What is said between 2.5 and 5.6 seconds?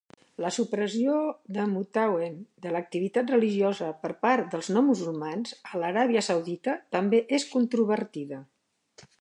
de l"activitat religiosa per part dels no musulmans